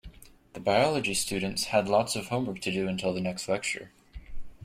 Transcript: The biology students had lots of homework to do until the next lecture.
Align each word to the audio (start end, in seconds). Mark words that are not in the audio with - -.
The 0.53 0.59
biology 0.59 1.13
students 1.13 1.65
had 1.65 1.87
lots 1.87 2.15
of 2.15 2.29
homework 2.29 2.59
to 2.61 2.71
do 2.71 2.87
until 2.87 3.13
the 3.13 3.21
next 3.21 3.47
lecture. 3.47 3.91